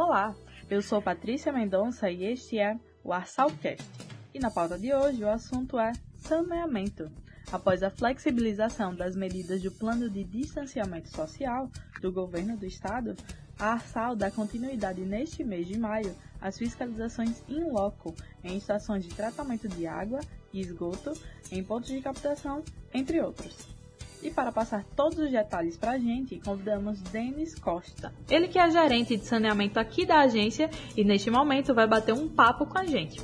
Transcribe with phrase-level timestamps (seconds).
[0.00, 0.32] Olá,
[0.70, 3.84] eu sou Patrícia Mendonça e este é o Arsalcast.
[4.32, 7.10] E na pauta de hoje o assunto é saneamento.
[7.50, 11.68] Após a flexibilização das medidas do Plano de Distanciamento Social
[12.00, 13.16] do Governo do Estado,
[13.58, 19.12] a Arsal dá continuidade neste mês de maio às fiscalizações in loco em estações de
[19.12, 20.20] tratamento de água
[20.52, 21.12] e esgoto,
[21.50, 22.62] em pontos de captação,
[22.94, 23.77] entre outros.
[24.22, 28.12] E para passar todos os detalhes para a gente, convidamos Denis Costa.
[28.28, 32.28] Ele que é gerente de saneamento aqui da agência e neste momento vai bater um
[32.28, 33.20] papo com a gente.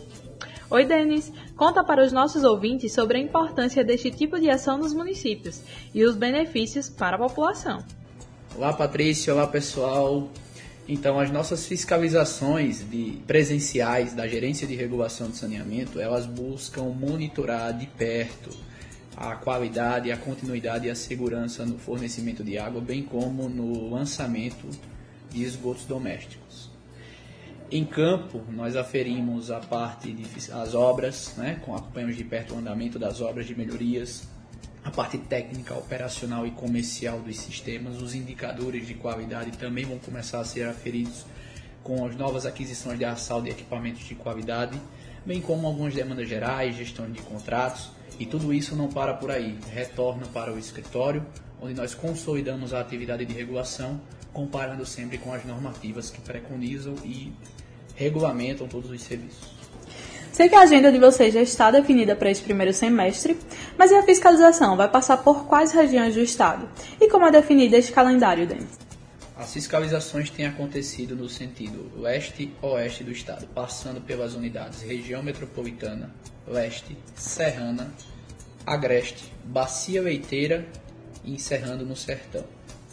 [0.70, 1.32] Oi, Denis.
[1.56, 5.60] Conta para os nossos ouvintes sobre a importância deste tipo de ação nos municípios
[5.92, 7.84] e os benefícios para a população.
[8.56, 9.34] Olá, Patrícia.
[9.34, 10.28] Olá, pessoal.
[10.88, 17.76] Então, as nossas fiscalizações de presenciais da Gerência de Regulação de Saneamento, elas buscam monitorar
[17.76, 18.50] de perto
[19.16, 24.68] a qualidade, a continuidade e a segurança no fornecimento de água, bem como no lançamento
[25.30, 26.70] de esgotos domésticos.
[27.70, 32.58] Em campo, nós aferimos a parte de as obras, né, com acompanhamos de perto o
[32.58, 34.28] andamento das obras de melhorias,
[34.84, 40.40] a parte técnica, operacional e comercial dos sistemas, os indicadores de qualidade também vão começar
[40.40, 41.24] a ser aferidos
[41.82, 44.78] com as novas aquisições de assal de equipamentos de qualidade,
[45.24, 49.58] bem como algumas demandas gerais, gestão de contratos, e tudo isso não para por aí,
[49.72, 51.24] retorna para o escritório,
[51.60, 54.00] onde nós consolidamos a atividade de regulação,
[54.32, 57.32] comparando sempre com as normativas que preconizam e
[57.94, 59.54] regulamentam todos os serviços.
[60.32, 63.38] Sei que a agenda de vocês já está definida para esse primeiro semestre,
[63.78, 64.76] mas e a fiscalização?
[64.76, 66.68] Vai passar por quais regiões do estado?
[67.00, 68.83] E como é definido este calendário, Denis?
[69.36, 76.14] As fiscalizações têm acontecido no sentido leste-oeste do estado, passando pelas unidades região metropolitana,
[76.46, 77.92] leste, serrana,
[78.64, 80.64] agreste, bacia leiteira
[81.24, 82.44] e encerrando no sertão.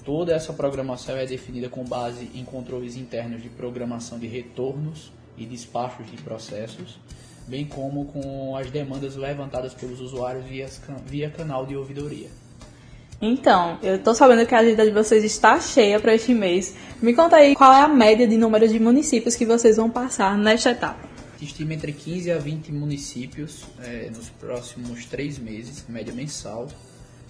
[0.03, 5.45] Toda essa programação é definida com base em controles internos de programação de retornos e
[5.45, 6.97] despachos de processos,
[7.47, 10.67] bem como com as demandas levantadas pelos usuários via,
[11.05, 12.29] via canal de ouvidoria.
[13.21, 16.75] Então, eu tô sabendo que a agenda de vocês está cheia para este mês.
[16.99, 20.35] Me conta aí qual é a média de número de municípios que vocês vão passar
[20.35, 21.07] nesta etapa.
[21.39, 26.67] Estima entre 15 a 20 municípios é, nos próximos três meses, média mensal,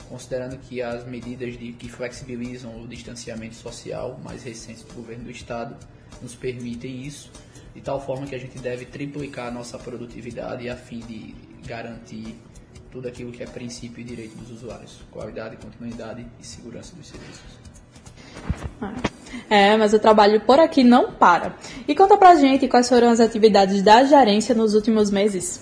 [0.07, 5.31] considerando que as medidas de, que flexibilizam o distanciamento social mais recentes do governo do
[5.31, 5.75] estado
[6.22, 7.30] nos permitem isso,
[7.75, 11.35] de tal forma que a gente deve triplicar a nossa produtividade a fim de
[11.66, 12.35] garantir
[12.91, 17.62] tudo aquilo que é princípio e direito dos usuários, qualidade, continuidade e segurança dos serviços.
[19.50, 21.56] É, mas o trabalho por aqui não para.
[21.88, 25.62] E conta pra gente quais foram as atividades da gerência nos últimos meses.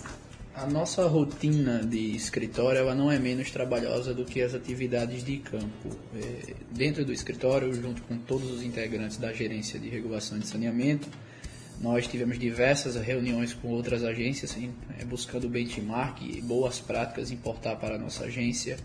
[0.56, 5.38] A nossa rotina de escritório ela não é menos trabalhosa do que as atividades de
[5.38, 5.89] campo.
[6.16, 11.07] É, dentro do escritório, junto com todos os integrantes da gerência de regulação de saneamento,
[11.81, 17.78] nós tivemos diversas reuniões com outras agências, assim, é, buscando benchmark e boas práticas importar
[17.78, 18.78] para a nossa agência.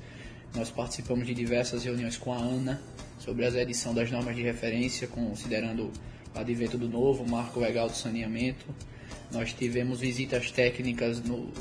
[0.55, 2.81] Nós participamos de diversas reuniões com a ANA
[3.19, 5.91] sobre a edição das normas de referência, considerando
[6.35, 8.65] o advento do novo marco legal do saneamento.
[9.33, 11.53] Nós tivemos visitas técnicas no,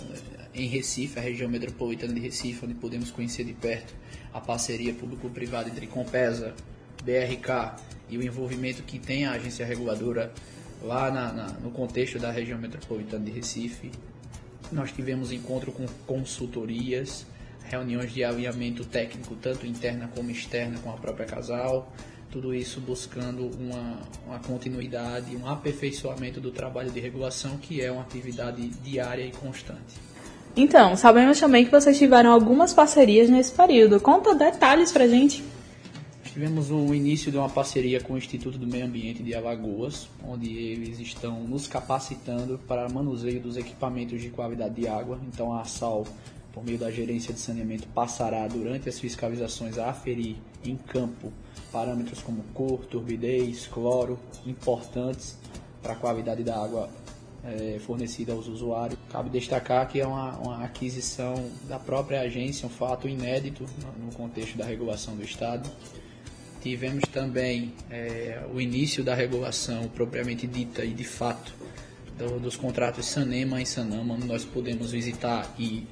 [0.53, 3.95] em Recife, a região metropolitana de Recife, onde podemos conhecer de perto
[4.31, 6.53] a parceria público-privada entre Compesa,
[7.03, 10.31] BRK e o envolvimento que tem a agência reguladora
[10.83, 13.91] lá na, na, no contexto da região metropolitana de Recife.
[14.71, 17.25] Nós tivemos encontro com consultorias,
[17.63, 21.91] reuniões de alinhamento técnico, tanto interna como externa, com a própria casal.
[22.29, 28.01] Tudo isso buscando uma, uma continuidade, um aperfeiçoamento do trabalho de regulação, que é uma
[28.01, 29.95] atividade diária e constante.
[30.55, 33.99] Então, sabemos também que vocês tiveram algumas parcerias nesse período.
[33.99, 35.43] Conta detalhes pra gente
[36.33, 40.51] tivemos o início de uma parceria com o Instituto do Meio Ambiente de Alagoas, onde
[40.51, 45.19] eles estão nos capacitando para manuseio dos equipamentos de qualidade de água.
[45.27, 46.07] Então a ASAL,
[46.51, 51.31] por meio da gerência de saneamento, passará durante as fiscalizações a aferir em campo
[51.71, 55.37] parâmetros como cor, turbidez, cloro, importantes
[55.83, 56.89] para a qualidade da água
[57.43, 58.97] é, fornecida aos usuários.
[59.11, 61.35] Cabe destacar que é uma, uma, aquisição
[61.67, 63.67] da própria agência, um fato inédito
[64.03, 65.69] no contexto da regulação do Estado.
[66.63, 71.53] Tivemos também é, o início da regulação propriamente dita e de fato
[72.17, 75.85] do, dos contratos Sanema e Sanama, onde nós podemos visitar e